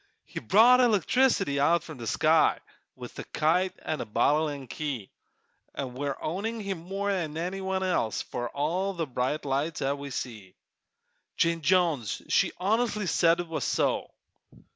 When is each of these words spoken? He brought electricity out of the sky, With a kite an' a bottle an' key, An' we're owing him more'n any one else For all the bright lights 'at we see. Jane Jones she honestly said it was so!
He 0.25 0.39
brought 0.39 0.79
electricity 0.81 1.59
out 1.59 1.87
of 1.87 1.97
the 1.99 2.07
sky, 2.07 2.57
With 2.95 3.19
a 3.19 3.23
kite 3.23 3.73
an' 3.85 4.01
a 4.01 4.05
bottle 4.05 4.49
an' 4.49 4.65
key, 4.65 5.11
An' 5.75 5.93
we're 5.93 6.17
owing 6.19 6.59
him 6.59 6.79
more'n 6.79 7.37
any 7.37 7.61
one 7.61 7.83
else 7.83 8.23
For 8.23 8.49
all 8.49 8.93
the 8.93 9.05
bright 9.05 9.45
lights 9.45 9.79
'at 9.79 9.99
we 9.99 10.09
see. 10.09 10.55
Jane 11.37 11.61
Jones 11.61 12.23
she 12.29 12.51
honestly 12.57 13.05
said 13.05 13.39
it 13.41 13.47
was 13.47 13.63
so! 13.63 14.09